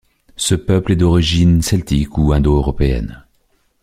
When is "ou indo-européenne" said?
2.17-3.23